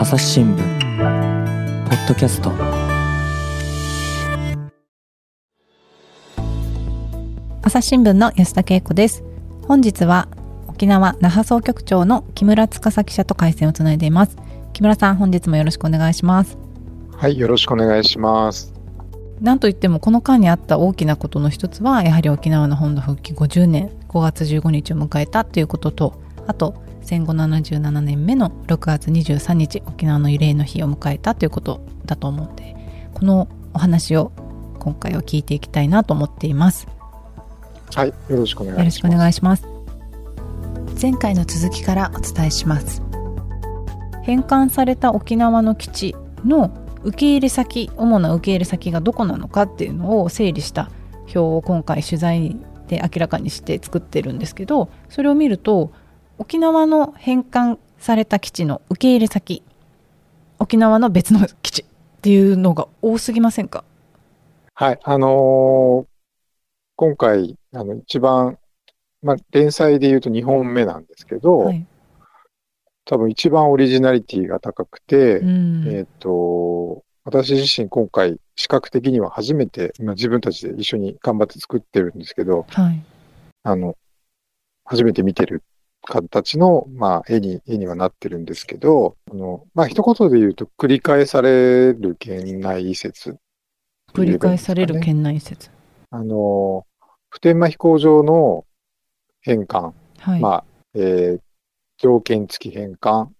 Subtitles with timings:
[0.00, 2.50] 朝日新聞ポッドキャスト。
[7.60, 9.22] 朝日新聞の安田恵子です。
[9.68, 10.28] 本日は
[10.68, 14.38] 沖縄那覇総局長の木村司記者と回線をつないでいます。
[14.72, 16.56] 木村さん本日もよろしくお願いします。
[17.14, 18.72] はいよろしくお願いします。
[19.42, 32.76] なんといってもこの間にあった大きなことの一つはやはり沖縄の本土復帰50年5月15日を迎えたということとあと戦後77年目の6月23日沖縄の慰霊の日を迎えたということだと思うので
[33.14, 34.30] このお話を
[34.78, 36.86] 今回は聞いていきたいなと思っています。
[37.96, 38.78] はいよろしくお願いします。
[38.78, 39.66] よろしくお願いします。
[41.02, 43.02] 前回の続きからお伝えします。
[44.22, 46.70] 返還された沖縄の基地の
[47.02, 50.88] 受け入れ先主な受け入れ先がどこなのかっていうのを整理した
[51.22, 52.56] 表を今回取材
[52.86, 55.92] で明らかにして作ってるんですけどそれを見ると
[56.40, 59.62] 沖縄の返還された基地の受け入れ先
[60.58, 63.84] 沖縄の別の基地っていうのが多すぎませんか？
[64.72, 66.10] はいあのー
[66.96, 68.58] 今回あの一番、
[69.22, 71.86] まあ、連載で言うと2本目なんですけど、はい、
[73.04, 75.88] 多分一番オリジナリティが高くて、うん。
[75.88, 83.02] えっ、と私自身今回視覚的には初めて、まあ、自分たちで一緒に頑張って作ってるんですけどはい。
[83.62, 83.94] あの
[84.86, 85.62] 初めて見てる
[86.02, 93.36] 形の、まあ、絵に、絵にはなってるんですけど、あの、まあ、一言で言うと、繰り返される県内移設。
[94.12, 95.00] 繰り返されるね。
[95.00, 95.70] 県内移設
[96.10, 96.86] あの、
[97.28, 98.64] 普天間飛行場の
[99.42, 101.40] 返還、はい、まあ、えー
[102.00, 103.34] 条件付き返還。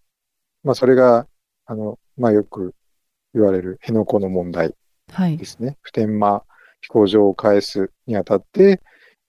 [0.62, 1.26] まあ、それが、
[1.64, 2.74] あの、まあ、よく
[3.32, 4.74] 言われる辺野古の問題
[5.10, 5.78] はいですね。
[5.80, 6.44] 普天間
[6.82, 8.82] 飛行場を返すにあたって、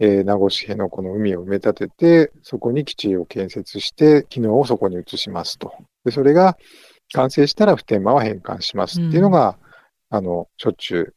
[0.03, 5.73] えー名護市辺野古の海を埋め立てて、そこに基地を建設して、機能をそこに移しますと。
[6.03, 6.57] で、それが
[7.13, 9.59] 完成したら普天間は返還しますっていうのが、
[10.09, 11.13] あの、しょっちゅ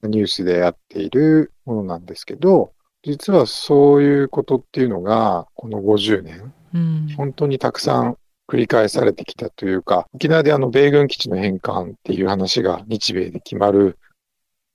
[0.00, 2.72] うニュースでやっているものなんですけど、
[3.02, 8.16] 実はそういうことっていうのが、この50年、うん本当にたくさん
[8.48, 13.98] 繰り返されてきたというか、沖縄であの米軍基地の返還っていう話が日米で決まる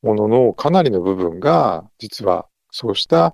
[0.04, 2.46] もののかなりの部分が、実は
[2.80, 3.34] そうした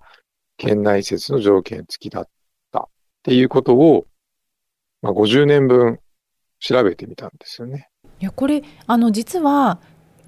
[0.55, 2.27] 県内移設の条件付きだっ
[2.71, 2.85] たっ
[3.23, 4.05] ていうことを、
[5.01, 5.99] まあ、50年分
[6.61, 7.89] 調べてみたんですよね。
[8.21, 9.79] いやこれあの実は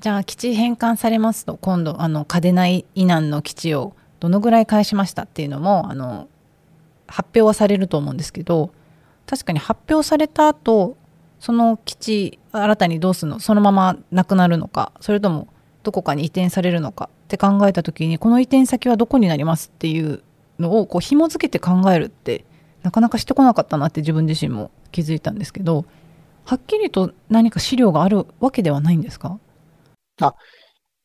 [0.01, 6.27] じゃあ基地返還されますと今度あの嘉手納以南の基地をどのぐらい返しましたっていうのもあの
[7.07, 8.71] 発表はされると思うんですけど
[9.27, 10.97] 確かに発表された後
[11.39, 15.47] その基地新たにどうするのそのままなくなるのかそれとも
[15.85, 20.21] どこかに移転されるのかって考えた時にこの移転先はどこになりますっていう
[20.59, 22.43] のをこう紐付けて考えるって
[22.83, 25.85] なかなかしてこなかったなって自分自身も気づいたんですけど
[26.43, 29.39] はっきりと何か資料があるわけではないんですか？
[30.21, 30.35] あ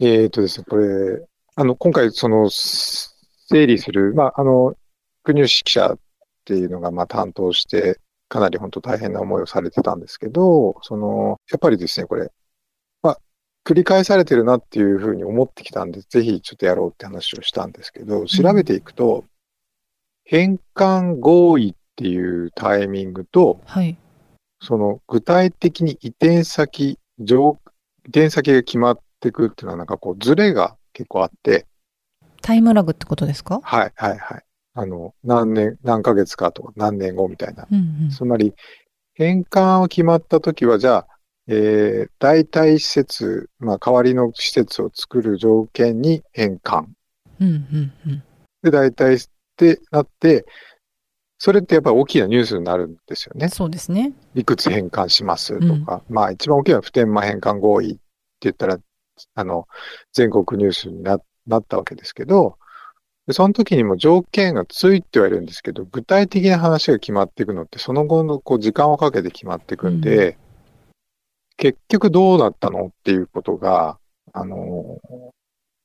[0.03, 1.27] えーとですね、これ、
[1.57, 4.75] あの、今回、その、整理する、まあ、あの、
[5.23, 5.99] 国吉記者っ
[6.47, 12.31] ていうのが、まあ、担当して、かなり本当大変な思いをされてたんですけど、その、やっぱりですね、これ、
[13.71, 19.25] 繰り返されてるなっていうふうに思ってきたんで、ぜひちょっとやろうって話をしたんですけど、調べていくと、
[20.25, 23.97] 返還合意っていうタイミングと、はい。
[24.61, 27.61] その具体的に移転先、上
[28.07, 31.67] 移転先が決まってくっていうのはなんかこうズレが結構あって、
[32.43, 33.61] タイムラグってことですか？
[33.63, 34.43] はいはいはい。
[34.75, 37.69] あの、何年、何ヶ月かとか何年後みたいな。
[37.71, 38.11] うんうん。
[38.11, 38.53] つまり、
[39.15, 41.07] 返還を決まった時は、じゃあ、
[41.53, 46.95] えー、代替施設、まあ代わりの施設を作る条件に返還。
[47.41, 48.23] うんうんうん。
[48.63, 50.47] で、代替ってなって、
[51.39, 53.49] それってやっぱり大きなニュースになるんですよね。
[53.49, 54.13] そうですね。
[54.37, 58.01] いくつ返還しますとか、まあ一番大きいのは普天間返還合意って
[58.43, 58.79] 言ったら、
[59.35, 59.67] あの、
[60.13, 61.19] 全国ニュースにな
[61.49, 62.59] なったわけですけど、
[63.27, 70.39] でその時にも条件がついてはいるんですけど、具体的な話が決まっていくのって、その後のこう時間をかけて決まっていくんで、
[71.61, 73.99] 結局どうなったのっていうことが、
[74.33, 74.99] あの、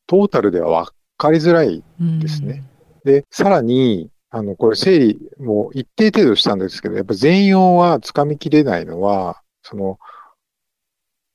[0.07, 2.63] トータルでは分かりづらいうんですね
[3.03, 9.99] で、さらに、あの、これ整理も一定程度したんですけど、やっぱ全容はつかみきれないのは、その、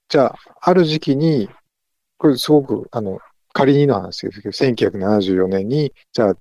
[0.08, 1.50] じゃあ、ある時期に、
[2.16, 3.18] これすごく、あの、
[3.52, 6.36] 仮にの話ですけど、1974年に、じゃあ、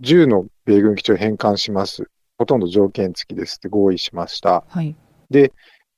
[0.00, 2.08] 10の米軍基地を返還します。
[2.38, 4.64] ほとんど条件付きですって合意しました。
[4.68, 4.96] はい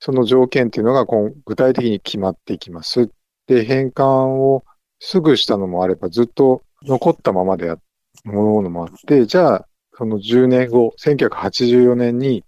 [0.04, 3.10] その条件っていうのが今具体的に決まっていきます。
[3.46, 4.62] で、返還を
[5.00, 7.78] すぐしたのもあれば、ずっと残ったままでや
[8.24, 9.66] ものもあって、じゃあ、
[9.96, 12.44] その10年後、1984年に、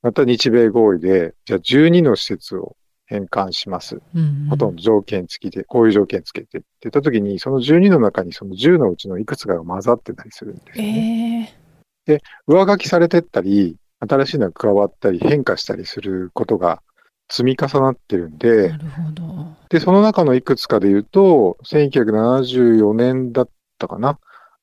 [0.00, 4.00] また日米合意で、じゃあ12の施設を返還します。
[4.14, 11.58] うんほとんど条件付きで、こういう条件付けてって言った時に、その12の中にその10のうちのいくつかが混ざってたりするんですよね。
[12.06, 16.82] え上書きされてったり、新しいのが加わったり変化したりすることが
[17.28, 19.56] 積み重なってるんー、でな、るほど。
[19.68, 24.18] で、その中のいくつかで言うと、1974年だったかな。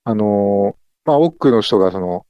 [0.06, 2.26] あのーまあ、多くの人がその、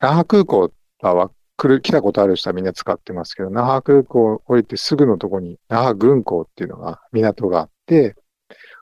[0.00, 8.14] 那覇空港は来る、来たことある人はみんな使ってますけど、那覇空港降りてすぐのとこに那覇軍港っていうのが、港があって、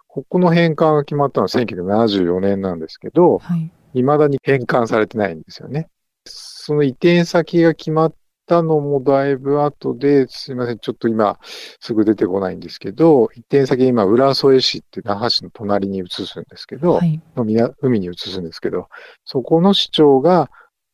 [0.08, 3.70] ここの返還が決まったのは1974年なんですけど、はい。
[3.94, 5.88] 未だに返還されてないんですよね。
[6.24, 8.14] その移転先が決まっ
[8.46, 11.38] たのもだいぶ後で、すいません、ちょっと今
[11.80, 17.20] すぐ出てこないんですけど、移転先今、浦添市って那覇市の隣に移すんですけど、はい。
[17.36, 18.88] 海に移すんですけど、
[19.24, 20.50] そこの市長が、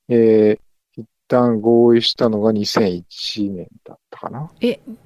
[0.08, 4.50] えー、一旦合意したのが2001年だったかな。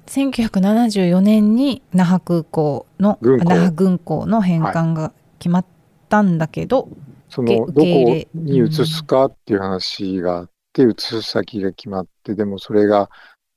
[0.07, 5.65] 1974年に那覇空港の那覇軍港の返還が決まっ
[6.09, 6.89] たんだけど、
[7.29, 13.09] その、受どこに移すかっていう話があって、移す先が決まって、でもそれが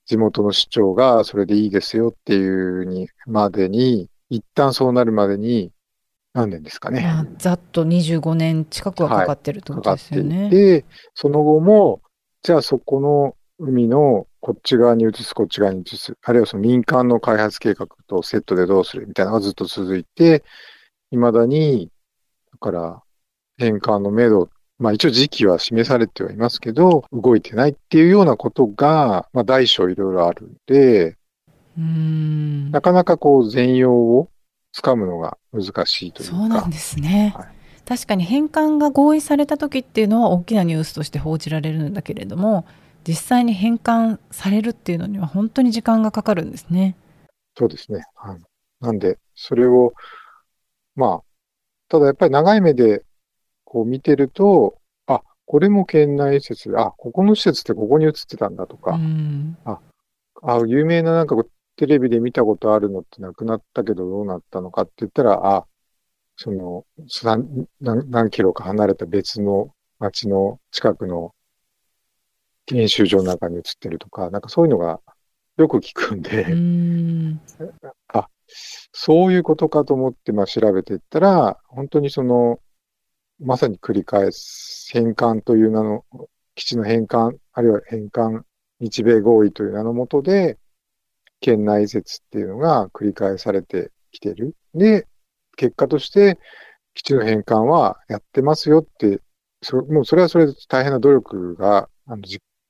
[0.06, 5.72] 地元の市長がそれでいいですよっていうに、までに、一旦そうなるまでに、
[6.32, 7.02] 何年ですかね。
[7.02, 10.50] まあ、ざっと25年近くはかかってるってことですよね。
[10.50, 10.84] て、
[11.14, 12.02] その後も、
[12.42, 20.44] じゃあそこの海のこっち側に移す、こっち側に移す、あるいはその民間の開発計画とセットでどうするみたいなのがずっと続いて、
[21.10, 21.90] 未だに、
[22.52, 23.02] だから、
[23.56, 31.16] 返還の目処、まあ一応時期は示されてはいますけど、動いてないっていうようなことが、まあ大小いろいろあるんで、
[31.78, 34.28] うーんなかなかこう全容を
[34.72, 36.36] つかむのが難しいというか。
[36.36, 37.56] そうなんですね、はい
[37.86, 42.66] 確かに返還が合意された時っていうのは大きなニュースとして報じられるんだけれども
[43.06, 46.96] 実際に返還されるっていうのには本当に時間がかかるんですね。
[47.56, 48.02] そうですね。
[48.16, 48.40] はい。
[48.80, 49.92] なんで、それを、
[50.96, 51.22] まあ、
[51.88, 53.04] ただやっぱり長い目で
[53.66, 59.58] こう見てると、あ、これも県内施設、あ、ここの施設ってここに映ってたんだとうか、ん。
[59.64, 59.80] あ、
[60.66, 61.36] 有名ななんか
[61.74, 65.66] テレビで見たことあるのってなくなったけどどうなったのかって言ったら、あ、
[66.36, 66.84] その、
[67.24, 71.34] 何何何キロか離れた別の町の近くの
[72.66, 75.00] 研修所の中に映ってるとか、なんかそういうのが
[75.56, 77.40] よく聞くんで、ん。
[78.92, 82.60] そういうことかと思って、まあ、調べていったら、本当にその、
[83.38, 86.04] まさに繰り返す、返還という名の、
[86.54, 88.46] 基地の返還、あるいは返還、
[88.80, 90.58] 日米合意という名のもとで、
[91.40, 94.56] 県内移設っていうのが繰り返されてきてる。
[94.74, 95.06] で、
[95.56, 96.38] 結果として、
[96.94, 99.20] 基地の返還はやってますよって、
[99.62, 102.22] そもうそれはそれで大変な努力が、あの、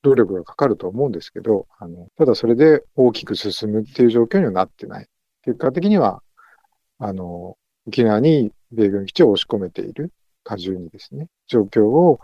[0.03, 5.07] 努力がかかると思うんですけど、あの、ただそれで大きく進むっていう状況にはなってない。
[5.43, 6.21] 結果的には、
[6.99, 10.11] あの、沖縄に米軍基地を押し込めている、
[10.47, 12.21] 過重にですね、状況を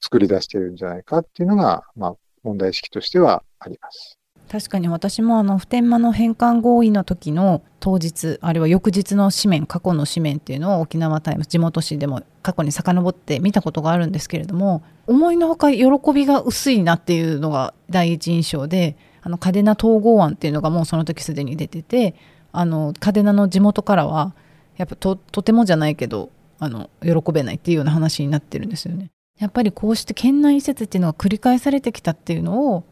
[0.00, 4.18] 作り出してるんじゃないかっていうのが、まあ、問題意識としてはあります。
[4.50, 22.14] 確かに私もあの普天間の返還合意の時の当日あるいは翌日の紙面過去の紙面っていうのを沖縄タイム地元紙でも過去に遡って見たことがあるんですけれども思いのほか喜びが薄いなっていうのが第一印象であの嘉手納統合案っていうのがもうその時すでに出てて
[22.52, 24.34] あの嘉手納の地元からは
[24.76, 26.30] やっぱととてもじゃないけど
[26.64, 29.10] あの喜べないっていうような話になってるんですよね。
[29.38, 32.84] やっぱりこうして県内移設っていうのが繰り返されてきたっていうのを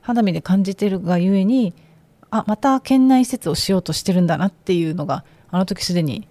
[0.00, 1.74] 肌身で感じてるがゆえに
[2.30, 6.26] あまた県内移設をしようとしてるんだなっていうのがあの時すでに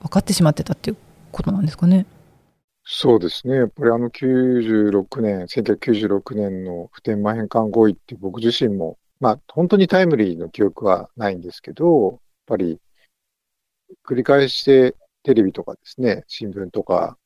[0.00, 0.96] 分かってしまってたっていう
[1.32, 2.06] ことなんですかね。
[2.86, 3.56] そうですね。
[3.56, 12.78] やっぱりあの96年、1996年の普天間返還合意って僕自身も、まあ本当にタイムリーの記憶はないんですけど、やっぱり
[14.06, 17.18] 繰り返してテレビとかですね、新聞とか、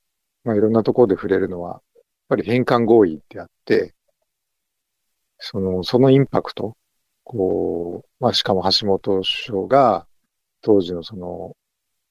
[0.45, 3.95] まあいろんなところで触れるのは、やっぱり返還合意であって、
[5.39, 6.77] その、そのインパクト、
[7.25, 10.07] こう、まあしかも橋本首相が
[10.63, 11.57] 当時のその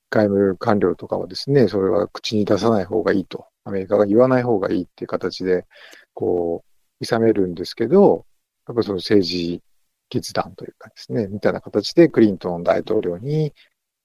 [0.10, 5.66] 外務官僚とかはですね、それは口に出さない方がいいと、アメリカが言わない方がいいっていう形で、
[6.14, 6.64] こ
[7.00, 8.26] う、諌めるんですけど、
[8.68, 9.62] やっぱその政治
[10.10, 13.54] 決断というかですね、みたいな形でクリントン大統領に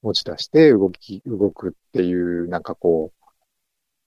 [0.02, 3.12] 持ち出して動き、動くっていう、なんかこ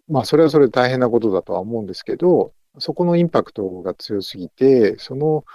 [0.10, 5.46] う、まあそれはそれで大変なことだとは思うんですけど、そこのインパクトが強すぎて、その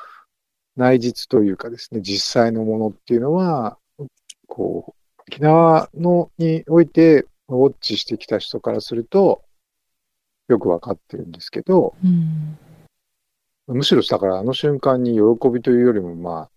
[0.77, 3.79] 内実というかですね、実際のものっていうのは、
[4.47, 9.43] こう、沖縄のにおいてウォッチしてきた人からすると、
[10.49, 12.59] よくわかってるんですけど、うん。
[13.69, 16.51] むしろだからあの瞬間に喜びというよりも、まあ、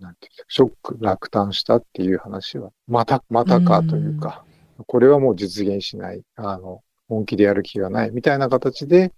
[0.00, 4.44] なんてショック、落胆したっていう話は、また、またかというか、
[4.86, 9.12] これはもう実現しない、あの、本気でやる気がないみたいな形で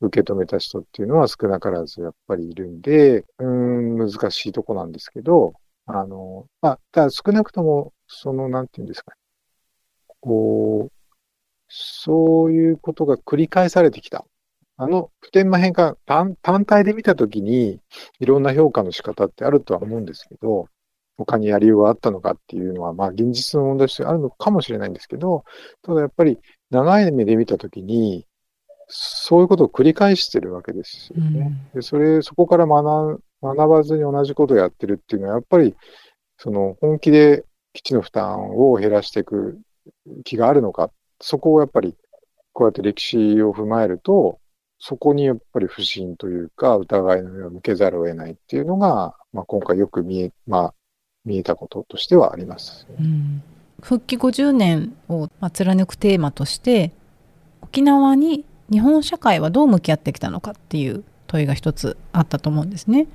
[0.00, 5.54] 受け止めた人っていうのは少なからずやっぱりいるんで、うーん、難しいとこなんですけど、
[5.86, 9.16] あの、まあ、ただ少なくとも、その、なんていうんですかね、
[10.20, 10.92] こう、
[11.68, 14.24] そういうことが繰り返されてきた。
[14.82, 17.80] あの、普天間変換単、単体で見たときに、
[18.18, 20.66] いろんな評価の仕方ってあるとは思うんですけど、
[21.16, 25.44] 他にやりようがあったのかっていうのは、まあ、現実の問題としてあるのかもしれないんですけど、
[25.82, 26.38] ただやっぱり、
[26.70, 28.26] 長い目で見たときに、
[28.88, 31.52] そういうことを繰り返してるわけですよね。
[31.74, 35.74] で、それ、そこから学学ばずに同じことをやってるっていうのは、やっぱり、
[36.38, 39.58] その、本気で基地の負担を減らしていく
[40.24, 41.96] 気があるのか、そこをやっぱり、
[42.52, 44.38] こうやって歴史を踏まえると、
[44.84, 50.74] そこにやっぱり不信というか、疑いの目を向けざるを得ないっていうのが、まあ、今回よく見え、まあ、
[51.24, 52.88] 見えたこととしてはあります。
[52.98, 53.42] うん
[53.80, 56.92] 復帰50年をまあ貫くテーマとして
[57.62, 63.08] 沖縄に日本社会はどう向き合ってきたのかっていう問いが一つあったと思うんですね。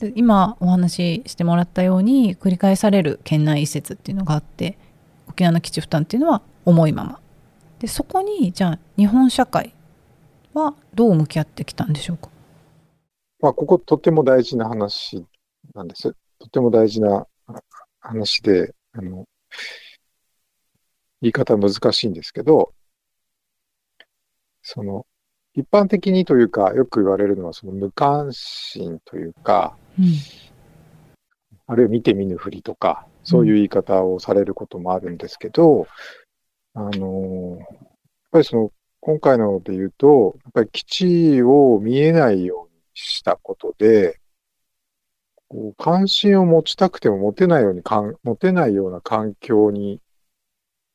[0.00, 4.76] で今お話ししてもらったように繰り返される県内移設っていうのがあって
[5.28, 7.18] 沖縄の基地負担っていうのは重いまま
[7.78, 9.72] でそこにじゃあ日本社会
[10.54, 12.28] はどう向き合ってきたんでしょうか？
[13.40, 15.24] まあ、こことても大事な話
[15.74, 16.14] なんです。
[16.38, 17.54] とても大事なあ
[18.00, 19.26] 話で、あの、
[21.20, 22.72] 言い方難しいんですけど、
[24.62, 25.06] その、
[25.54, 30.04] 一般的にというか、よく言われるのは、その無関心というか、うん
[31.68, 35.86] あるいは見て見ぬふりとか、そういう言い方をされることもあるんですけど、
[36.74, 37.68] あの、やっ
[38.32, 38.72] ぱりその、
[39.04, 44.20] 今回ので言うと、やっぱり基地を見えないようにしたことで、
[45.48, 50.00] こう関心を持ちたくても持てないようにかん、持てないような環境に、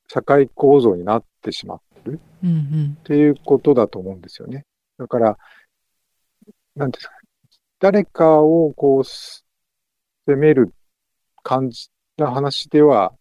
[0.08, 4.66] 社会構造になってしまってるうんうんっていうことだと思うんですよね。
[4.98, 5.38] だから、
[6.78, 7.20] なんていうんですかね、
[7.80, 9.46] 誰かをこう、す
[10.26, 10.74] 責める
[11.44, 13.14] 感じな話では、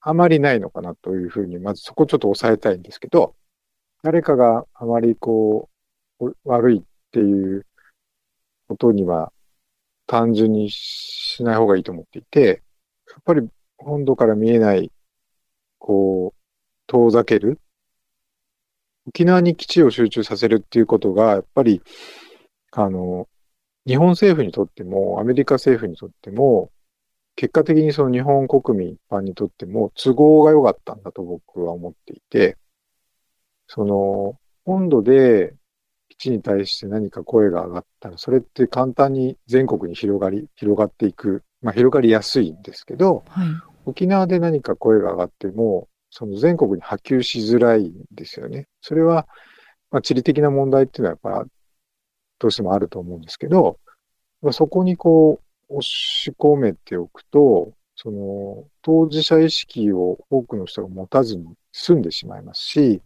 [0.00, 3.36] あまりないのかなというふうに、まずそこちょっと抑えたいんですけど、
[4.02, 5.68] 誰かがあまりこ
[6.20, 7.66] う、悪いっていう
[8.68, 9.32] ことには
[10.06, 12.62] 単純にしない方がいいと思っていて、
[13.08, 14.90] やっぱり本土から見えない、
[15.78, 16.38] こう、
[16.86, 17.60] 遠ざける
[19.08, 21.82] 沖縄に基地を集中させるっていうことが、やっぱり、
[22.72, 23.28] あの、
[23.86, 26.70] 日本政府にとっても、アメリカ政府にとっても、
[27.34, 32.58] 結果的にその日本国民一般にとっても都合が良かったんだと僕は思っていて、
[33.68, 35.54] その、本土で
[36.08, 43.46] 基地に対して何か声が上がったら、それって簡単に全国に広がり、広がっていく、まあ広がりやすいんですけど、はい
[43.88, 48.68] 沖縄で何か声が上がっても、その全国に波及しづらいんですよね。
[48.82, 49.26] それは、
[49.90, 51.46] まあ、地理的な問題っていうのはやっぱ、
[52.38, 53.78] どうしてもあると思うんですけど、
[54.42, 63.00] まあそこにこう、押し込めておくと、その、当事者意識を多くの人が持たずに済んでしまいますし、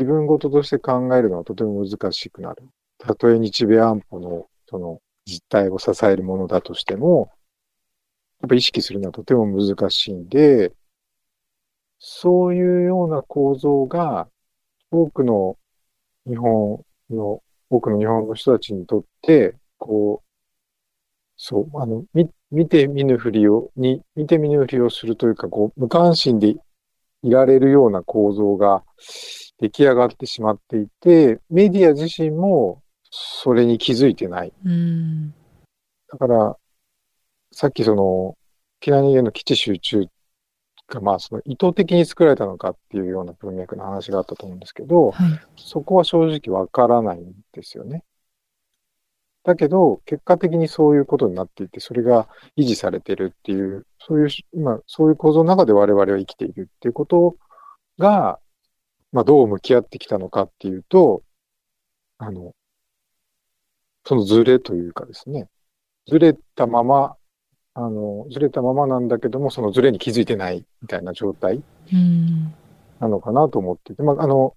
[0.00, 2.62] 自分事として考えるのはとても難しくなる。
[2.96, 7.30] たとえ日米安保の、その、実態を支えるものだとしても、
[8.40, 10.72] やっぱ意識するのはとても難しいんで、
[11.98, 14.26] そういうような構造が
[14.90, 15.58] 多くの
[16.26, 20.30] 日本の、多くの日本の人たちにとって、こう、
[21.36, 26.56] そう、あの、み、見て見ぬふりを、に、見て見ぬふりをするというか、こう、無関心で
[27.22, 28.82] いられるような構造が
[29.60, 34.52] 出来上がってしまっていて、メディア自身もそれに気づいてない。
[34.64, 35.34] うん
[36.08, 36.56] だから、
[37.52, 38.36] さっきその、
[38.80, 40.06] 沖縄への基地集中
[40.88, 48.02] が、まあ、その意図的に作られたのかっていうような文脈の話があったと思うんですけど、はいそこは正直わからないんですよね。
[49.44, 57.36] だけど、結果的にそういうことになっていて、それが維持されてるっていう、そういうし、今、そういう構造の中で我々は生きているっていうこと
[57.98, 58.38] が、
[59.12, 61.22] まあ、どう向き合ってきたのかっていうと、
[62.18, 62.54] あの、
[64.04, 65.48] そのズレというかですね、
[66.06, 67.16] ずれたまま、
[67.74, 71.62] あの、ずれたままなんだけども、そのずれに気づいてないみたいな状態
[71.92, 72.54] うん。
[73.00, 74.54] なのかなと思っていて、まあ、あの、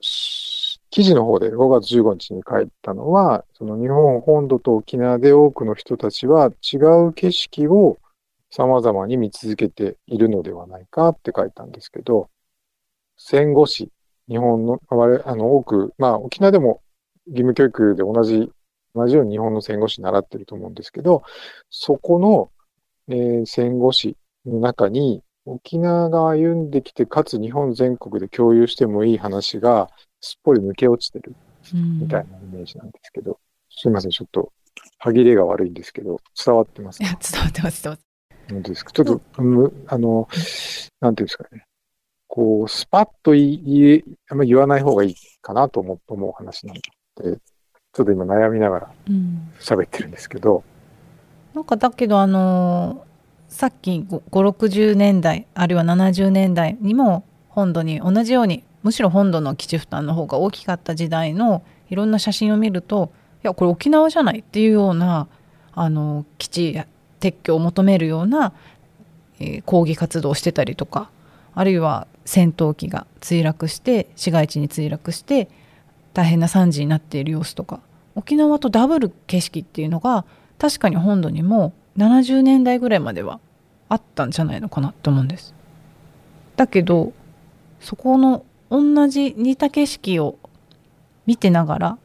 [0.00, 0.50] し
[0.90, 7.98] 記事の方で5月15日に書いたのは、その日本本土と沖縄で多くの人たちは違う景色を
[8.50, 12.28] 様々に見続けているのではないかって書いたんですけど、
[13.22, 13.90] 戦後史、
[14.28, 16.80] 日本の、我々あの、多く、まあ、沖縄でも
[17.26, 18.50] 義務教育で同じ
[18.94, 21.22] 同じように日本の戦後史習ってると思うんですけど、
[21.68, 22.50] そこの、
[23.08, 31.34] えー戦後史の中に、沖縄が歩んできて、かつ日本全国で共有してもいい話が、すっぽり抜け落ちてる
[31.74, 34.52] みたいなイメージなんですけど、すいません、ちょっと
[34.98, 38.04] 歯切れが悪いんですけど、伝わってますいや伝わってます伝わって
[38.52, 38.92] 本当ですか？
[38.92, 40.28] ちょっと、むあの、
[41.00, 41.64] なんていうんですかね。
[42.32, 46.82] こう、スパッと言えあんまり言わない方がいいかなと思う思う話なんで、
[47.22, 49.50] ちょっと今悩みながらうん。
[49.58, 50.62] 喋ってるんですけど、
[51.54, 53.10] なんかだけどあのー
[53.50, 63.10] さっき560年代あるいは70年代にも本土に同じようにむしろ本土の基地負担の方が大きかった時代のいろんな写真を見ると
[63.42, 65.26] いやこれ沖縄じゃないっていうような
[65.72, 66.80] あの基地
[67.18, 68.52] 撤去を求めるような、
[69.40, 71.10] えー抗議活動をしてたりとか
[71.54, 75.48] あるいは戦闘機が墜落して市街地に墜落して
[76.12, 77.80] 大変な惨事になっている様子とか
[78.14, 80.24] 沖縄とダブル景色っていうのが
[80.58, 83.40] 確かに本土にも70年代ぐらいまでは
[83.88, 85.54] あったんじゃないのかなと思うんです。
[86.56, 87.12] だけど
[87.80, 90.38] そこの同じ似た景色を
[91.26, 91.98] 見てながら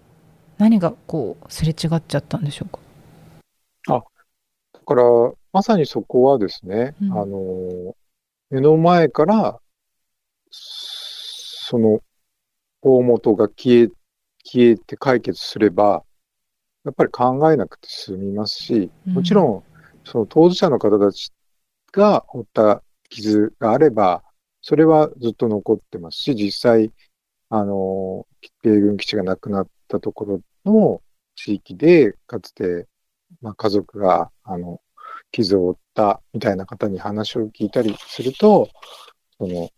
[0.58, 2.80] 何がこうすれ違っちゃったんでしょうか？
[3.88, 5.04] だから、
[5.52, 7.96] まさにそこはですね、うんあの、
[8.52, 9.60] 目の前から、
[11.68, 12.02] その、
[12.82, 13.90] 大元が消え、
[14.44, 16.04] 消えて解決すれば、
[16.84, 19.64] やっぱり考えなくて済みますし、もちろん、
[20.04, 21.32] その当事者の方たち
[21.92, 24.24] が負った傷があれば、
[24.62, 26.92] それはずっと残ってますし、実際、
[27.50, 28.28] あの、
[28.62, 31.02] 米軍基地がなくなったところの
[31.36, 32.88] 地域で、かつて、
[33.42, 34.82] まあ、家族が、あの、
[35.32, 38.70] 傷を負ったみたいな方に話を聞いたりすると、
[39.38, 39.70] その、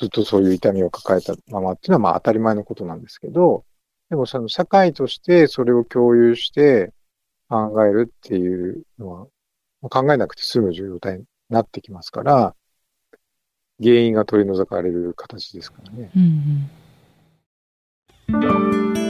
[0.00, 3.64] ずっとそういう痛みを抱えたままっていうのは、まあ当たり前のことなんですけど、
[4.08, 6.92] でもその社会としてそれを共有して
[7.48, 9.26] 考えるっていうのは、
[9.82, 12.54] 考えなくて済む状態になってきますから、
[13.82, 16.10] 原因が取り除かれる形ですからね。
[16.16, 16.22] うん
[18.28, 19.09] うん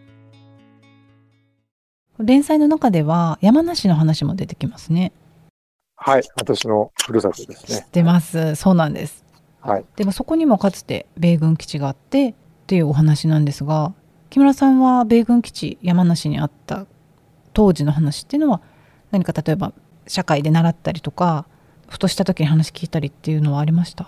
[2.23, 5.11] 連載の中では山梨の話も出てきますね。
[5.95, 6.23] はい。
[6.35, 7.87] 私のふるさとですね。
[7.91, 8.55] 出ます。
[8.55, 9.23] そうなんです。
[9.61, 9.85] はい。
[9.95, 12.33] でもそこにもかつて米軍基地があってっ
[12.67, 13.93] ていうお話なんですが
[14.29, 16.85] 木村さんは米軍基地山梨にあった
[17.53, 18.61] 当時の話っていうのは
[19.11, 19.73] 何か例えば
[20.07, 21.45] 社会で習ったりとか
[21.89, 24.07] ふとした時に話聞いたりっていうのはありました？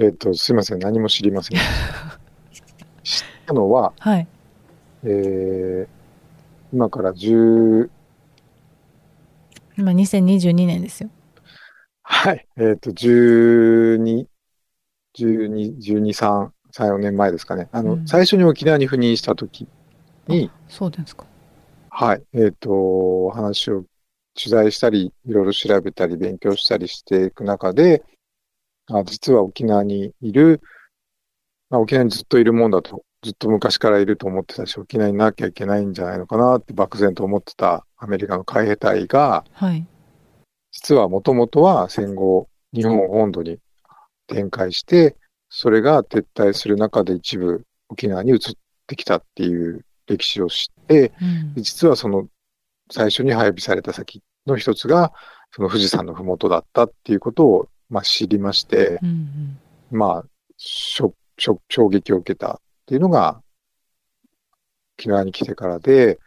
[0.00, 0.78] えっ、と、すいません。
[0.78, 1.58] 何も知りません。
[3.02, 4.28] 知ったのは、はい
[5.02, 5.97] えー、
[6.72, 7.90] 今から10、
[9.78, 11.10] 今2022年ですよ
[12.02, 12.46] はい。
[12.56, 14.26] えっ、と、12、
[15.14, 17.68] 12、12、3、3、4年前ですかね。
[17.70, 19.68] あの、うん最初に沖縄に赴任した時
[20.26, 21.26] に、そうですか
[21.90, 22.22] はい。
[22.32, 23.84] えっ、と、話を
[24.34, 28.02] 取材したり、いろいろ調べたり、勉強したりしていく中で、
[28.90, 30.62] あ実は沖縄にいる、
[31.70, 39.86] まあ、沖縄にずっといるもんだと、ずっと昔からいると思ってたし、沖縄になきゃいけないんじゃないのかなって漠然と思ってたアメリカの海兵隊が、はい。
[40.70, 43.58] 実はもともとは戦後、日本本土に
[44.28, 45.16] 展開して、
[45.48, 48.38] それが撤退する中で一部沖縄に移っ
[48.86, 51.54] てきたっていう歴史を知って、うん。
[51.54, 52.28] で実はその
[52.90, 55.12] 最初に配備された先の一つが、
[55.50, 59.58] その富士山のふもとだったっていうことを、まあ、知りまして、うん
[59.90, 60.24] まあ、
[60.56, 63.42] ショショ衝撃を受けたっていうのが、
[64.98, 66.18] 沖縄に来てからで、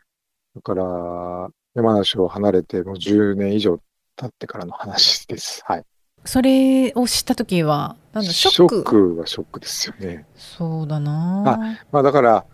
[0.55, 3.79] だから、山梨を離れてもう10年以上
[4.15, 5.63] 経ってからの話です。
[5.65, 5.83] はい。
[6.23, 8.75] それを知った時はなんだショック？
[8.75, 10.27] ショックはショックですよね。
[10.35, 12.45] そうだなまあだから、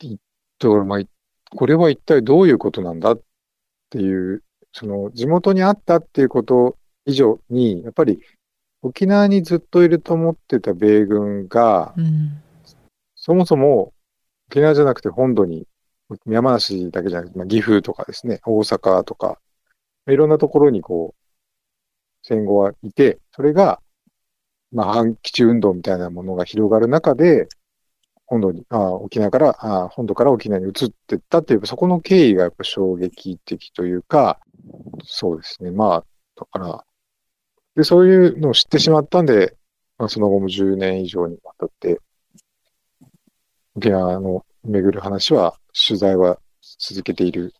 [0.00, 0.16] い
[0.58, 1.08] だからまあ、い
[1.54, 3.20] これは一体どういうことなんだっ
[3.90, 8.20] ていう、その地元にあったっていうこと以上に、やっぱり
[8.80, 12.40] 沖縄にずっといると思ってた米軍が、うん
[13.24, 13.92] そもそも
[14.50, 15.66] 沖縄じゃなくて本土に、
[16.26, 19.38] 山梨だけじゃなくて、まあ、岐阜とかですね、大阪とか、
[20.08, 21.20] いろんなところにこう、
[22.22, 23.80] 戦後はいて、それが
[24.74, 27.48] まあ、反基地運動みたいなものが広がる中で、
[28.26, 34.40] 本土に、あ沖縄からあ、本土から沖縄に移っていったっていう、そこの経緯がやっぱ衝撃的というか、
[35.04, 35.70] そうですね。
[35.70, 36.04] まあ、
[36.36, 36.84] だから、
[37.76, 39.56] で、そういうのを知ってしまったんで、
[39.96, 42.00] まあ、その後も10年以上にわたって、
[43.76, 46.38] 沖縄の巡る話は、取材は
[46.78, 47.52] 続けている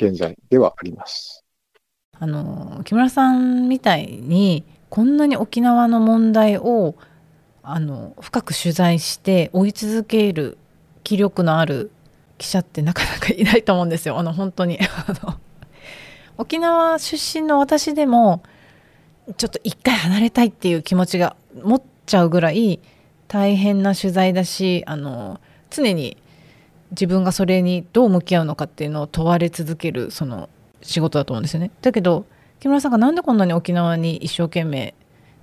[0.00, 1.44] 現在ではあります。
[2.20, 6.96] あの木村さんみたいにこんなに沖縄の問題を
[7.62, 10.58] あの深く取材して追い続ける
[11.04, 11.92] 気力のある
[12.38, 14.80] 記者ってなかなかいないと思うんですよあの本当に
[16.38, 18.42] 沖縄出身の私でも
[19.36, 22.80] ちょっと一回離れたいっていう気持ちが持っちゃうぐらい
[23.28, 26.16] 大変な取材だしあの常に
[26.90, 30.48] 自分がそれにどう向き合うのかっていうのを問われ続けるその
[30.82, 31.70] 仕事だと思うんですよね。
[31.82, 32.24] だけど
[32.60, 34.94] 木村さんがなんでこんなに沖縄に一生懸命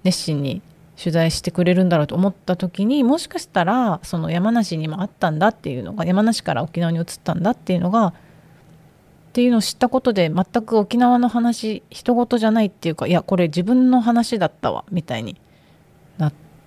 [0.03, 0.61] 熱心に
[0.97, 8.13] 取材してくれるんだろうと思った時にもしかしたらその山梨にもあったんだっていうのが山梨から沖縄に移ったんだっていうのがっ
[9.33, 15.35] ていうのを知ったことで全く沖縄の話人事じゃないっていうかいやこれ自分の話だったわみたいに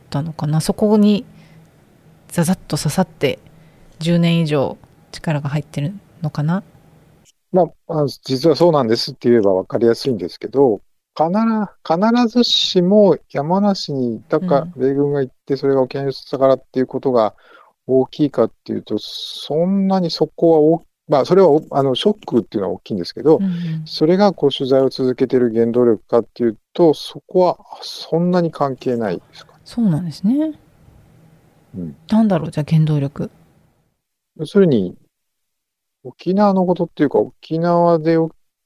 [0.08, 0.60] ったのかな。
[0.60, 1.24] そこに
[2.28, 3.38] ザザッと刺さって
[4.00, 4.78] 10年以上
[5.12, 5.92] 力が入ってる
[6.22, 6.62] のかな。
[7.52, 10.80] まあ、実はそうなんですって言えば分かりやすいんですけど、
[11.16, 11.30] 必
[11.82, 17.34] 必ずしも山梨にいたか、米軍が行ってそれが沖縄に移ったからっていうことが
[17.86, 29.47] 大きいかっていうと、そんなにそこは大まあ、それはあのショックっていうのは大きいんですけど、うんうん、それがこう取材を続けている原動力かっていうと、そこはそんなに関係ないですか。
[29.68, 30.58] そうなんですね。
[31.76, 33.30] うん、なんだろう、じゃあ原動力。
[34.38, 34.96] 要するに、
[36.04, 38.16] 沖縄のことっていうか、沖縄で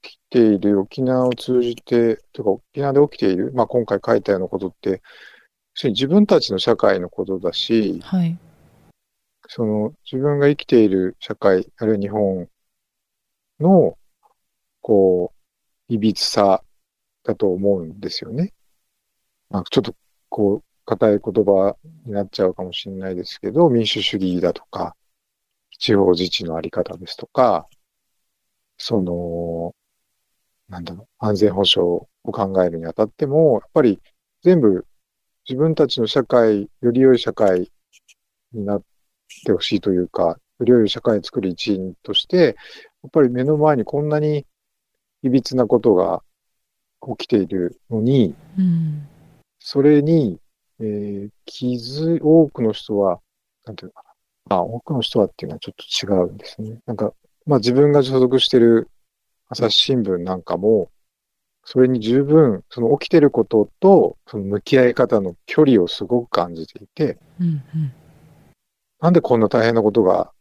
[0.00, 5.02] 起きている、沖縄を通じて、とか沖縄で起きている、まあ、今回書いたようなことって、
[5.82, 8.38] 自分たちの社会のことだし、はい、
[9.48, 12.48] その自分が生きている社会、あるいは日本
[13.58, 13.98] の、
[14.80, 15.32] こ
[15.90, 16.62] う、いびつさ
[17.24, 18.52] だと思うんですよね。
[19.50, 19.96] まあ、ちょっと、
[20.28, 24.96] こう、硬い言葉になっちゃうかもしれないですけど、民主主義だとか、
[25.78, 27.68] 地方自治のあり方ですとか、
[28.76, 29.74] その、
[30.68, 31.88] なんだろう、安全保障
[32.24, 34.00] を考えるにあたっても、やっぱり
[34.42, 34.86] 全部
[35.48, 37.70] 自分たちの社会、より良い社会
[38.52, 38.82] になっ
[39.44, 42.56] てほしいというか、より良い社会を作る一員として、
[43.02, 44.46] やっぱり目の前にこんなに
[45.22, 46.22] いびつなことが
[47.16, 49.08] 起きているのに、うん、
[49.58, 50.38] それに、
[50.80, 53.20] えー、気づ、多くの人は、
[53.64, 54.04] なんていうのか
[54.50, 56.78] な、あ、多くの人はっていうのはちょっと違うんですね。
[56.86, 57.12] なんか、
[57.46, 58.88] まあ自分が所属してる
[59.48, 60.90] 朝日新聞なんかも、
[61.64, 67.92] それに十分、その起きてることと、その向き合い方の距離をすごく感じていて、うんうん、
[69.00, 70.32] なんでこんな大変なことが、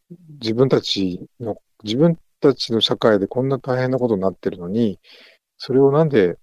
[0.42, 5.00] 自分たちの、自分たちの社会でこんな大変なことになってるのに、
[5.58, 6.38] それをなんで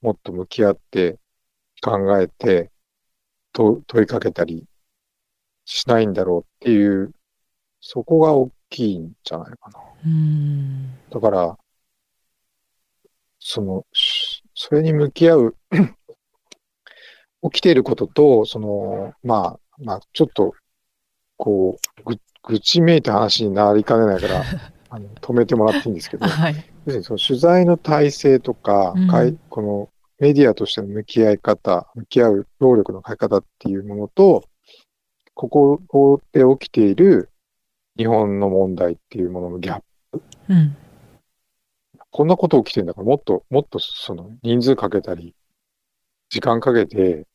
[0.00, 1.18] もっと向き合って
[1.82, 2.71] 考えて、
[3.52, 4.64] と問いかけたり
[5.64, 7.12] しないんだろうっていう、
[7.80, 9.80] そこが大きいんじゃないかな。
[11.10, 11.58] だから、
[13.38, 13.86] その、
[14.54, 15.56] それに向き合う
[17.50, 20.54] 起きていることと、その、まあ、まあ、ちょっと、
[21.36, 24.42] こう、ぐ、愚痴めいた話になりかねないから、
[24.90, 29.88] あの止めてもらっていいんですけど、はい、要するにその取材の体制とか、うん、この
[30.22, 34.44] メディアとしての向き合い方、向き合う労力の変え方っていうものと、
[35.34, 37.28] ここで起きている
[37.96, 39.82] 日本の問題っていうもののギャッ
[40.12, 40.22] プ。
[40.48, 40.76] うん、
[42.12, 45.34] こんなこと起きてるんだから、もっと、もっとその人数かけたり、
[46.30, 47.26] 時間かけて、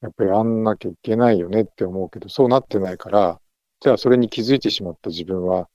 [0.00, 3.40] やっぱりあんなきゃいけないよねって思うけど、そうなってないから、
[3.80, 5.68] じゃあそれに気づいてしまった自分は、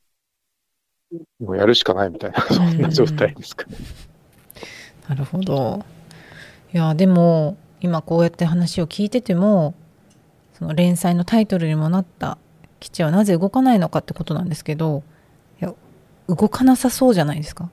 [1.41, 3.75] もうやるしかないみたいな、そんな状態ですかね。
[5.09, 5.83] なるほど。
[6.73, 9.73] いや、でも、今こうやって話を聞いてても、
[10.53, 12.37] その連載のタイトルにもなった
[12.79, 15.01] 基地はなぜ動かないのかってことなんですけど
[15.59, 15.73] いや
[16.27, 17.71] 動かなさそうじゃないですか？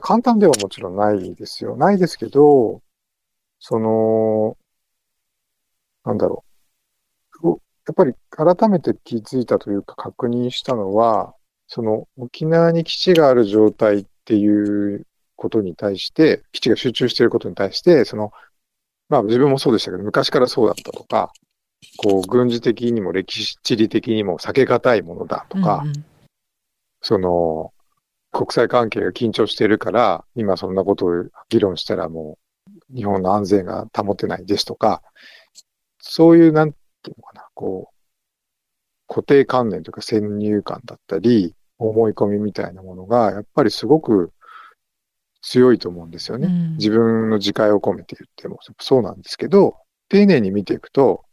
[0.00, 1.76] 簡単ではもちろんないですよ。
[1.76, 2.82] ないですけど、
[3.58, 4.56] その、
[6.04, 6.44] なんだろ
[7.42, 7.48] う。
[7.86, 11.34] やっぱり改めて気づいたというか確認したのは、
[11.66, 15.06] その沖縄に基地がある状態っていう
[15.44, 18.32] ことに対して、基地が集中していることに対して、その、
[19.10, 21.32] まあ自分もそうでしたけど、昔からそうだったとか、
[21.98, 26.04] こう、軍事的にも歴史地理的にも避けがたいものだとか、うんうん、
[27.02, 27.74] その、
[28.32, 31.10] 国際関係が緊張しているから、今そんなことを
[31.50, 32.38] 議論したらも
[32.90, 35.02] う、日本の安全が保てないですとか、
[36.00, 36.78] そういう、なんて
[37.10, 37.94] いうのかな、こう、
[39.08, 44.32] 固定観念というか先入観だったり、思い込みみたいなものが、やっぱりすごく
[45.44, 46.46] 強いと思うんですよね。
[46.46, 49.76] うん自分の自戒を込めて言ってもそうなんですけど、
[50.08, 51.24] 丁寧に見ていくと、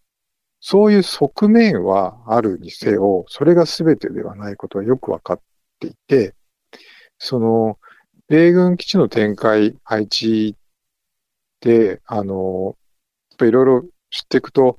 [0.59, 5.39] そういう側面はあるにせよ、それが全てではないことはよくわかっ
[5.79, 6.35] ていて、
[7.17, 7.79] その、
[8.27, 10.55] 米軍基地の展開、配置
[11.61, 12.75] で、あの、
[13.31, 14.77] やっぱいろいろ知っていくと、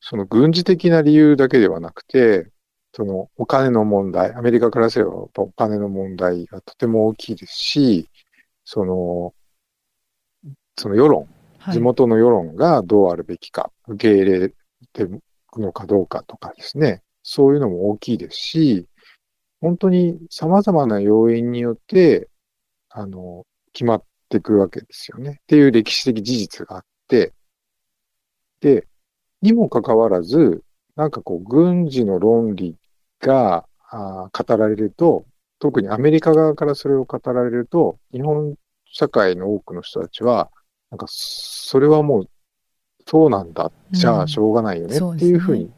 [0.00, 2.50] その軍事的な理由だけではなくて、
[2.94, 8.08] そのお金の問題、アメリカからすればお金の問題がとても大きいですし、
[8.66, 9.32] その、
[10.76, 11.74] その世論、はい。
[11.74, 14.48] 地元の世論がどうあるべきか、受け入れ
[14.92, 15.22] てる
[15.56, 18.86] のかどうかとかですね、そういうのも大きいですし、
[19.60, 22.28] 本当に様々な要因によって、
[22.90, 25.38] あの、決まっていくわけですよね。
[25.42, 27.32] っていう歴史的事実があって、
[28.60, 28.88] で、
[29.42, 30.64] にもかかわらず、
[30.96, 32.76] なんかこう、軍事の論理
[33.20, 35.24] が語られると、
[35.58, 38.54] 特にアメリカ側からそれを語られると、日本
[38.86, 40.50] 社会の多くの人たちは、
[40.90, 42.28] なんか、それはもう、
[43.08, 43.70] そうなんだ。
[43.90, 44.96] じゃうんあ、しょうがないよね。
[44.96, 45.70] っていうふうに、ど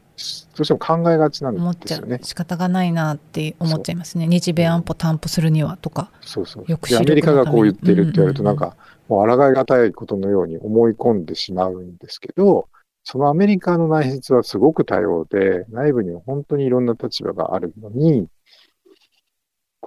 [0.59, 2.25] うしても考えがちなん思っちゃですよねう。
[2.25, 4.27] 仕方がないなって思っちゃいますね。
[4.27, 6.11] 日米安保担保するにはとか。
[6.21, 6.65] そうそう。
[6.65, 8.75] 抑止で、アメリカがこう言ってるって言われると、なんか、
[9.07, 12.67] もう抗いがたいことのように思い込んでしまうんですけど、
[13.03, 18.27] そのアメリカの内実はすごく多様で、内部には本当にいろんな立場があるのに、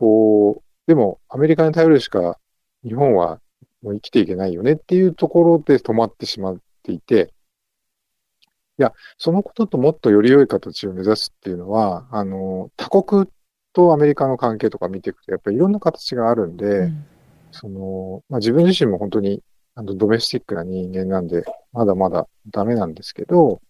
[0.02, 2.36] こう、でもアメリカに頼るしか
[2.82, 3.40] 日本は
[3.82, 7.32] もう生きていけないよねっていうところで止まってしまっていて、
[8.80, 13.28] いや、そのことともっとより良い形を目指すっていうのは、あの、他国
[13.72, 17.06] とアメリカの関係とか見ていくと、やっぱりいろんな形があるんで、うん。
[17.52, 19.40] その、まあ、自分自身も本当に
[19.76, 23.60] あのドメスティックな人間なんで、まだまだダメなんですけど、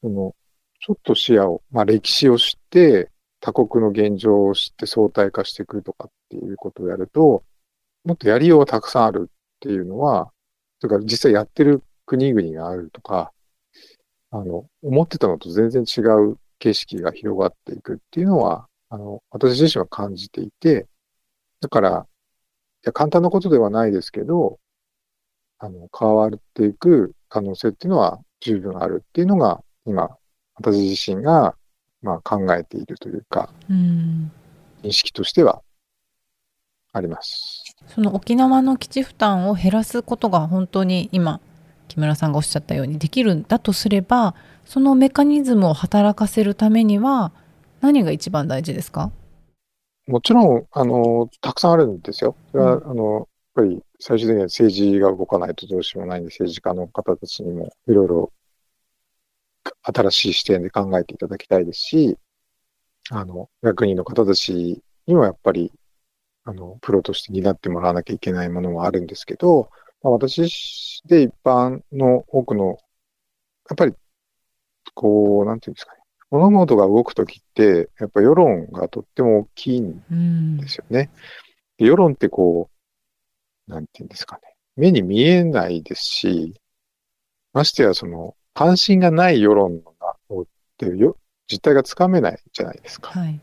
[0.00, 0.34] その、
[0.80, 3.10] ちょっと視野を、まあ、歴史を知って、
[3.46, 7.44] 他国の現状を知って相対化していくとかっていうことをやると、
[8.04, 10.32] もっとやりようがたくさんあるっていうのは、
[10.80, 13.32] とか実際やってる国々があるとか、
[14.32, 20.88] あの、思ってたのと全然違う景色が広がっていくっていうのは、あの、私自身は感じていて、
[21.60, 22.08] だから、
[22.84, 24.58] いや簡単なことではないですけど、
[25.60, 30.16] あの、変わっていく可能性っていうのは十分あるっていうのが、今、
[30.56, 31.54] 私自身が、
[32.06, 34.30] まあ、考えているというか、うん
[34.82, 35.62] 認識としては
[36.92, 37.64] あります。
[37.88, 41.40] その沖縄の基地負担を減らすことが本当に今
[41.88, 47.32] 木村さんがおっしゃったようにできるんだとすればそのメカニズムを働かせるためには
[47.80, 49.10] 何が一番大事ですか？
[50.06, 52.36] もちろん、あの、たくさんあるんですよ。
[52.52, 58.32] それは、うあの、やっぱり最終的には政治が動かないとどうしようもないんで、政治家の方たちにもいろいろ
[59.82, 62.18] 新しい視点で考えていただきたいですし、
[63.10, 65.72] あの、役人の方たちにもやっぱり、
[66.44, 69.70] あの、プロとして担ってもらわなきゃいけないものはあるんですけど、
[70.02, 72.78] まあ、私で一般の多くの、
[73.68, 73.94] やっぱり、
[74.94, 76.00] こう、なんていうんですかね、
[76.30, 81.10] 物事が動くときって、やっぱ世論がとっても大きいんうんですよね。
[81.78, 82.70] で世論ってこ
[83.68, 84.42] う、なんていうんですかね。
[84.76, 86.54] 目に見えないですし、
[87.52, 90.46] ましてやその、関心がない世論が、っ
[90.78, 91.16] ていうよ
[91.46, 93.10] 実態がつかめないじゃないですか。
[93.10, 93.40] はい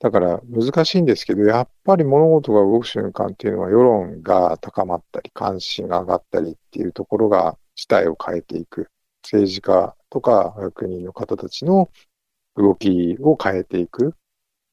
[0.00, 8.88] だから難しいんですけど、やっぱり物事が動く瞬間っていうのは世論が高まったり、関心が上がったりっていうところが事態を変えていく。
[9.24, 11.90] 政治家とか役人の方たちの
[12.54, 14.14] 動きを変えていく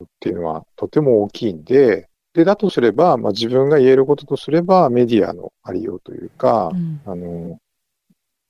[0.04, 7.58] っていうのはとても大きいんで、で、だとすれば、まあ、自分が言えることとすればメディアのありようというか、うんあの、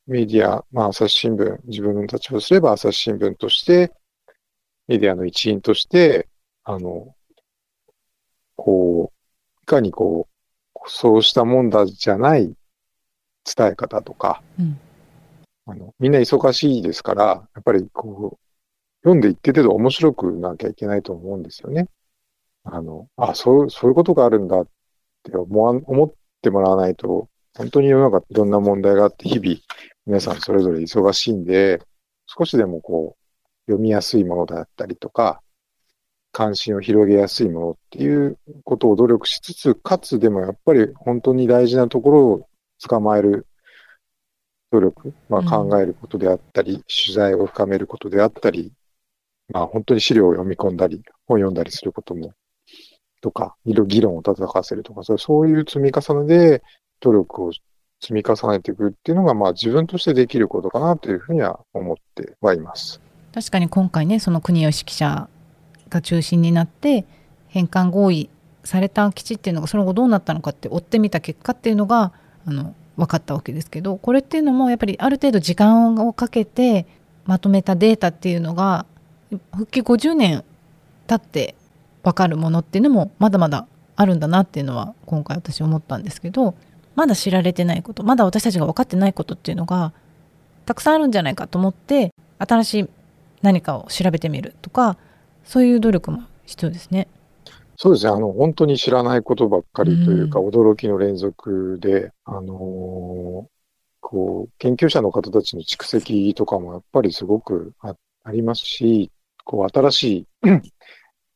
[0.08, 3.92] メディア、まあ、朝日新聞、自分の立場とすれば朝日新聞として、
[4.88, 6.28] メディアの一員として、
[6.64, 7.16] あの、
[8.56, 10.28] こう、いかにこ
[10.76, 12.54] う、そうしたもんだじゃない
[13.56, 14.80] 伝え方とか、うん
[15.68, 18.46] あの、みんな忙しいですから、やっぱりこう、
[19.04, 21.88] 読んでいって程度面白くなきゃいけないと思うんですよね。
[22.64, 24.68] あの、あ、そう、そういうことがあるんだっ
[25.24, 29.58] て思わん思ってもらわないと、本当に世の中いろんな問題があって、日々
[30.06, 31.82] 皆さんそれぞれ忙しいんで、
[32.28, 35.42] 少しでもこう、読みやすいものだったりとか、
[36.32, 42.50] 関心を広げやすいものっていうことを努力しつつ、かつでもやっぱり本当に大事なところを
[42.88, 43.48] 捕まえる
[44.72, 45.70] 努力、まあ、うん。
[45.70, 48.74] 考えることであったり、取材を深めることであったり、
[49.50, 52.34] まあ本当に資料を読み込んだり、本読んだりすることも、
[53.22, 56.64] とか、いろいろ議論を戦わせるとか、そういう積み重ねで
[57.00, 57.52] 努力を
[58.06, 63.02] 積み重ねていくっていうのが、まあ自分としてできることかなというふうには思ってはいます。
[63.34, 65.28] 確かに今回ねその国吉記者
[65.90, 67.06] が中心になって
[67.48, 68.30] 返還合意
[68.64, 72.14] された基地っていうのがその後どうなったのかって追ってみた結果っていうのが
[72.46, 76.86] あの分かったわけですけどこれっていうのもやっぱりある程度時間をかけて
[77.26, 78.86] まとめたデータっていうのが
[79.52, 80.44] 復帰50年
[81.08, 81.56] 経って
[82.04, 86.56] 分かるものっていうのもまだまだあるんだなっていうのは今回私思ったんですけど
[86.96, 89.94] まだ知られてないことまだ私たちが分かってないことっていうのが
[90.66, 92.90] たくさんあるんじゃないかと思って新しい
[93.42, 94.98] 何かを調べてみるとか
[95.44, 97.08] そういう努力も必要ですね。
[97.78, 98.12] そうですね。
[98.12, 103.56] あの、本当に知らないことばっかりというか、う驚きの連続で、あのー
[104.08, 109.12] こう、研究者の方たちの蓄積とかもやっぱりすごくあありますし、
[109.44, 110.28] こう、新しい、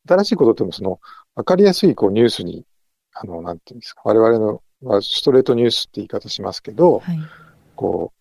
[0.08, 1.00] 新しいことってもその、
[1.34, 2.64] わかりやすいこうニュースに、
[3.12, 7.18] あの、なんていうんですか、我々の、はストレートニュースって言い方しますけど、はい、
[7.76, 8.20] こう、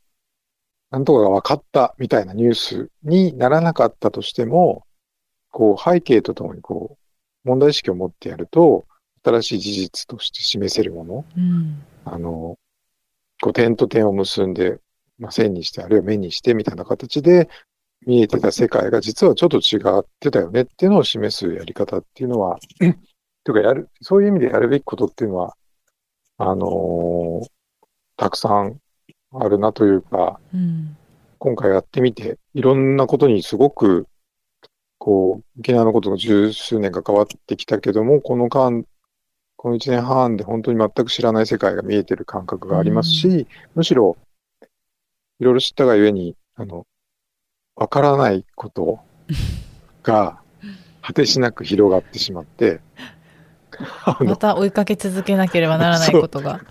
[0.91, 4.85] なんとかが分かったみたいなニュースにならなかったとしても、
[5.51, 6.97] こう、背景とともにこ
[7.45, 8.85] う、問題意識を持ってやると、
[9.23, 11.83] 新しい事実として示せるもの、うん。
[12.05, 12.57] あの、
[13.41, 14.79] こう、点と点を結んで、
[15.17, 17.49] まあ、線にして、あるいは目にしてみたいな形で、
[18.05, 22.89] 見えてた世界が実はちょっと違ってたよねっていうのを示すやり方っていうのは、とい
[23.51, 25.55] うかやる、そういう意味でやるべきことっていうのは、
[26.39, 27.47] あのー
[28.19, 28.81] たくさん
[29.31, 30.97] あるなというか、うん。
[31.37, 34.07] 今回やってみて、いろんなことにすごく、
[34.97, 38.83] こう、沖縄のことが十数年関わってきたけども、この間、
[39.55, 44.17] この一年半で本当に全く知らない世界が見えてる感覚がありますし、むしろ、
[45.39, 46.85] いろいろ知ったがゆえに、あの、
[47.77, 48.99] わからないこと
[50.03, 50.41] が、
[51.01, 52.81] 果てしなく広がってしまって、
[54.25, 56.61] また追いかけ続けなければならないことが。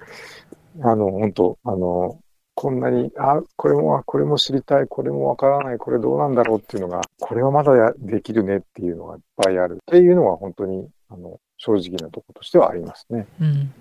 [0.83, 2.19] あの、本当あの、
[2.55, 13.27] こんなに、あ、これも、これも知りたい、これもわからない、これどうなんだろうっていうのが、これはまだやできるねっていうのがいっぱいあるっていうのは本当に、あの、正直なところとしてはありますね。
[13.41, 13.73] うん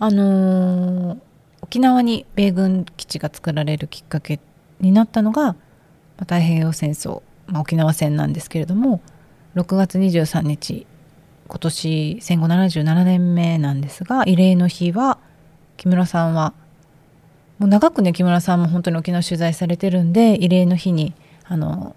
[0.00, 1.18] あのー
[1.60, 4.40] 沖縄に米軍基地が作られるきっかけ
[4.80, 5.54] になったのが、まあ
[6.20, 9.00] 太平洋戦争、まあ、沖縄戦なんですけれども
[9.54, 10.86] 6月23日
[11.48, 15.18] 今年戦後77年目なんですが慰霊の日は
[15.78, 16.52] 木村さんは
[17.58, 21.96] もう長くね木村さんも本当に沖縄取材されてるんで慰霊の日にあの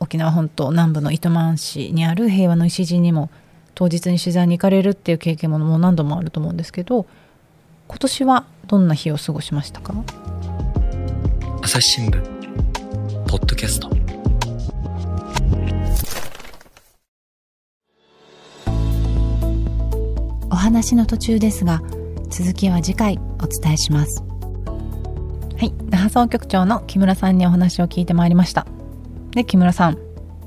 [0.00, 3.30] 沖縄本島南部の糸満市にある平和の礎にも
[3.74, 7.06] 当日に取材に行かれるっていう経験ももう何度もあると思うんですけど
[7.88, 9.92] 今年はどんな日を過ごしましたか？
[11.62, 12.22] 朝日新聞
[13.26, 14.03] ポッドキャスト。
[20.64, 21.82] 話の途中ですが
[22.30, 24.22] 続きは次回お伝えします。
[24.22, 25.74] はい。
[25.90, 28.66] 那覇総局長の木村さんにお話を聞いてまいりました。
[29.32, 29.98] で木村さん。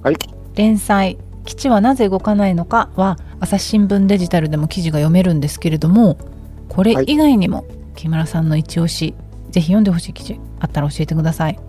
[0.01, 0.15] はい。
[0.55, 6.17] 連載「基地はなぜ動かないのか」は朝日新聞デジタルでも記事が読めるんですけれども
[6.67, 9.13] これ以外にも木村さんの一押し
[9.51, 11.59] ぜひ読んでほしい記事あったら教えてください。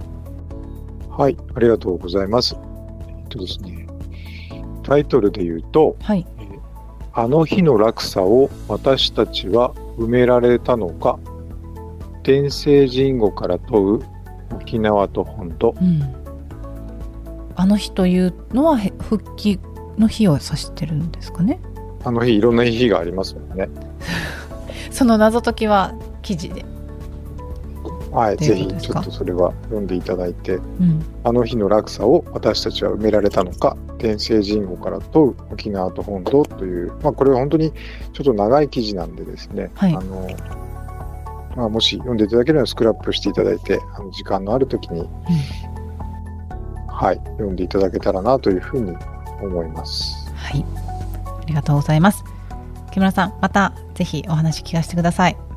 [1.10, 1.36] はい。
[1.54, 2.56] ありがとうございます。
[3.08, 3.86] えっとですね、
[4.84, 6.26] タイトルで言うと、はい
[7.20, 11.18] あの日の落差を私たちは埋められたのか、
[12.22, 14.06] 天聖人語から問う
[14.54, 15.74] 沖縄と本土。
[15.82, 16.00] うん
[17.56, 19.58] あの日というのはへ復帰
[19.98, 21.58] の日を指してるんですかね？
[22.04, 23.68] あの日、いろんな日がありますもんね。
[24.92, 26.64] その謎解きは記事で、
[28.10, 28.36] はい。
[28.36, 31.04] ぜひ、ちょっとそれは読んでいただいて、うん。
[31.24, 37.72] あの日の落差を私たちは埋められたのか、天聖人語から問う沖縄と本土という、まあこれは本当に
[38.12, 39.94] ちょっと長い記事なんでですね、はい。
[39.94, 40.28] あの、
[41.56, 45.08] まあもし読んでいただければスクラップしていただいて、あの時間のある時に、
[46.88, 48.96] はい、読んでいただけたらなというふうに
[49.42, 50.32] 思います。
[50.34, 50.64] はい。
[51.24, 52.24] ありがとうございます。
[52.90, 55.47] 木村さんまたぜひお話聞かせてください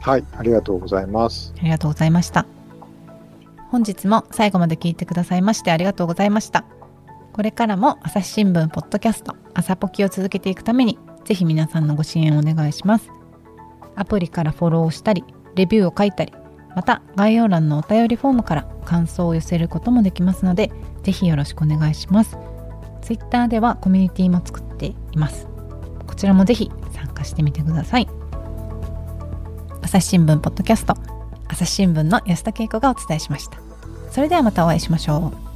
[0.00, 1.52] はい、ありがとうございます。
[1.58, 2.46] ありがとうございました。
[3.70, 6.64] 本日も最後まで聞いてくださいましてありがとうございました。
[7.32, 13.10] これからも朝日新聞ポッドキャスト朝ポキを続けていくためにぜひ皆さんのご支援をお願いします。
[13.94, 15.24] アプリからフォローをしたり
[15.54, 16.32] レビューを書いたり
[16.74, 20.72] また概要欄のお便りフォームから感想を寄せることもできますので
[21.02, 22.38] ぜひよろしくお願いします。
[23.02, 25.46] Twitter ではコミュニティも作っています。
[26.06, 28.19] こちらもぜひ参加してみてください。
[29.82, 30.94] 朝日新聞ポッドキャスト
[31.48, 33.58] 朝日新聞の安田恵子がお伝えしました。
[34.10, 35.49] それではまたお会いしましょう。